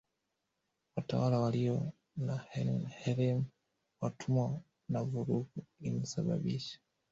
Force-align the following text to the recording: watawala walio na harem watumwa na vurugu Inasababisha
watawala 0.95 1.39
walio 1.39 1.91
na 2.15 2.45
harem 3.03 3.43
watumwa 4.01 4.61
na 4.89 5.03
vurugu 5.03 5.65
Inasababisha 5.81 6.79